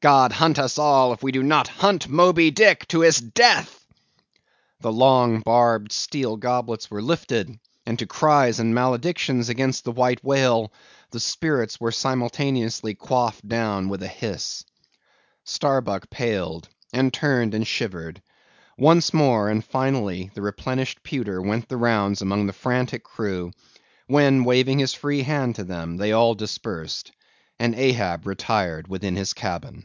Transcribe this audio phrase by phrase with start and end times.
[0.00, 3.84] God hunt us all, if we do not hunt Moby Dick to his death!"
[4.78, 10.22] The long, barbed steel goblets were lifted; and to cries and maledictions against the white
[10.22, 10.72] whale,
[11.10, 14.62] the spirits were simultaneously quaffed down with a hiss.
[15.42, 18.22] Starbuck paled, and turned, and shivered.
[18.78, 23.50] Once more, and finally, the replenished pewter went the rounds among the frantic crew;
[24.06, 27.10] when, waving his free hand to them, they all dispersed;
[27.60, 29.84] and Ahab retired within his cabin.